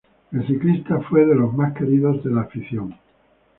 [0.31, 2.95] El ciclista fue de los más queridos de la afición.